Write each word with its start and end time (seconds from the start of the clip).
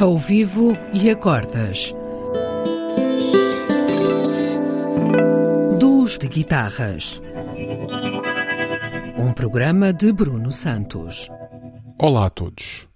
Ao 0.00 0.16
vivo 0.16 0.72
e 0.94 1.10
acordas. 1.10 1.94
Duos 5.78 6.16
de 6.16 6.26
guitarras. 6.26 7.20
Um 9.18 9.30
programa 9.34 9.92
de 9.92 10.10
Bruno 10.10 10.50
Santos. 10.50 11.28
Olá 11.98 12.24
a 12.24 12.30
todos. 12.30 12.88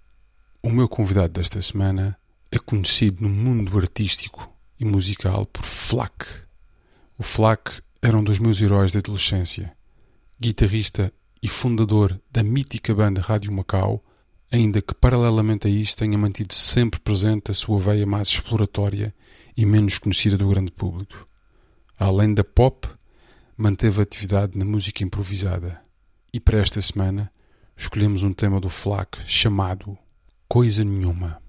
O 0.63 0.71
meu 0.71 0.89
convidado 0.89 1.33
desta 1.33 1.61
semana 1.61 2.17
é 2.51 2.57
conhecido 2.57 3.21
no 3.21 3.29
mundo 3.29 3.77
artístico 3.77 4.51
e 4.79 4.83
musical 4.83 5.45
por 5.45 5.63
Flack. 5.63 6.25
O 7.19 7.23
Flack 7.23 7.83
era 8.01 8.17
um 8.17 8.23
dos 8.23 8.39
meus 8.39 8.59
heróis 8.59 8.91
da 8.91 8.97
adolescência. 8.97 9.77
Guitarrista 10.39 11.13
e 11.39 11.47
fundador 11.47 12.19
da 12.31 12.41
mítica 12.41 12.95
banda 12.95 13.21
Rádio 13.21 13.51
Macau, 13.51 14.03
ainda 14.51 14.81
que 14.81 14.93
paralelamente 14.93 15.67
a 15.67 15.69
isto 15.69 15.99
tenha 15.99 16.17
mantido 16.17 16.53
sempre 16.53 16.99
presente 16.99 17.51
a 17.51 17.53
sua 17.53 17.79
veia 17.79 18.05
mais 18.05 18.29
exploratória 18.29 19.13
e 19.55 19.65
menos 19.65 19.97
conhecida 19.97 20.37
do 20.37 20.49
grande 20.49 20.71
público. 20.71 21.27
Além 21.97 22.33
da 22.33 22.43
pop, 22.43 22.87
manteve 23.57 24.01
atividade 24.01 24.57
na 24.57 24.65
música 24.65 25.03
improvisada. 25.03 25.81
E 26.33 26.39
para 26.39 26.59
esta 26.59 26.81
semana 26.81 27.31
escolhemos 27.77 28.23
um 28.23 28.33
tema 28.33 28.59
do 28.59 28.69
Flack 28.69 29.17
chamado 29.25 29.97
Coisa 30.47 30.83
Nenhuma. 30.83 31.44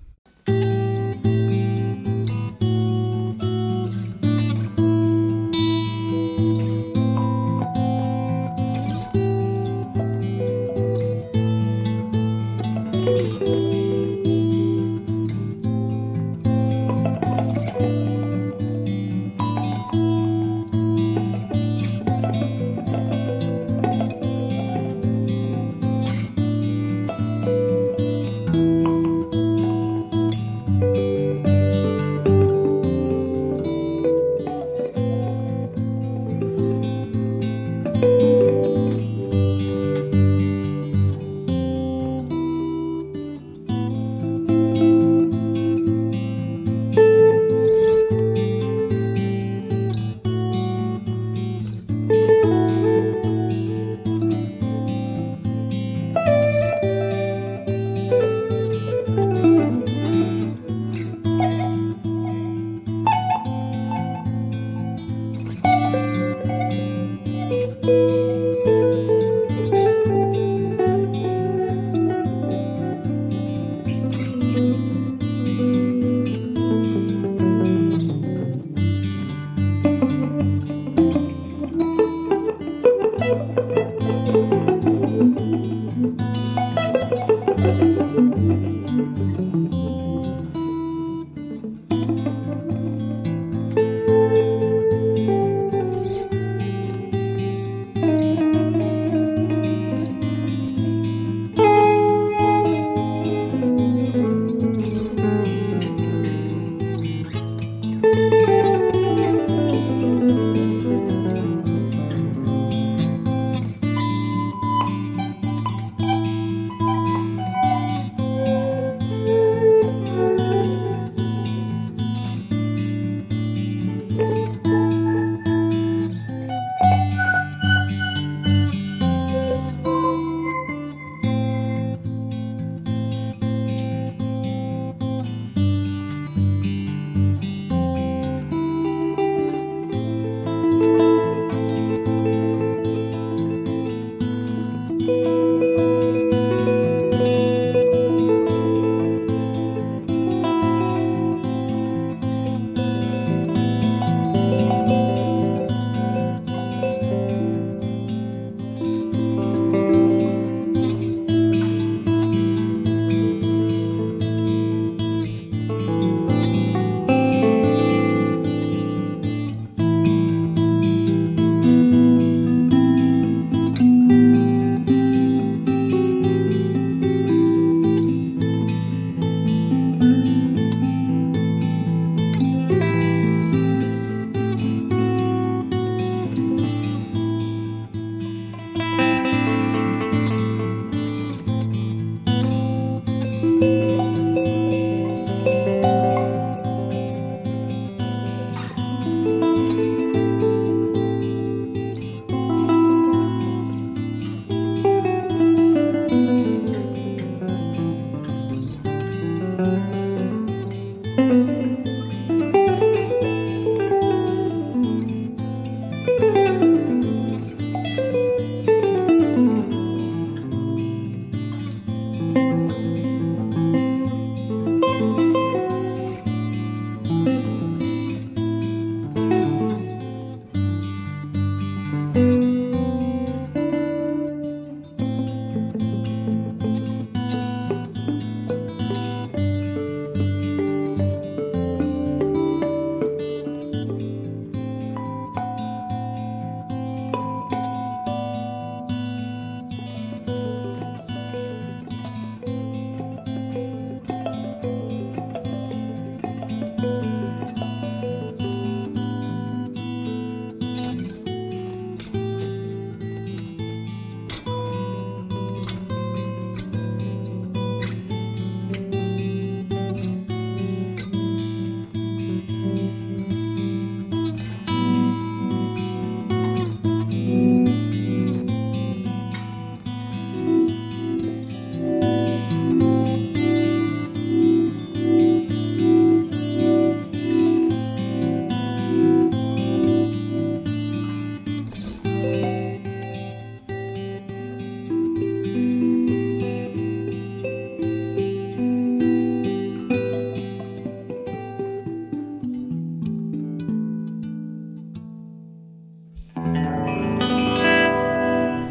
Música 80.09 80.76